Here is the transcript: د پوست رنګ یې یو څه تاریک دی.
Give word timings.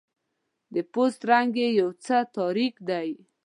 د 0.73 0.75
پوست 0.91 1.19
رنګ 1.29 1.51
یې 1.61 1.69
یو 1.79 1.89
څه 2.05 2.17
تاریک 2.35 2.75
دی. 2.89 3.09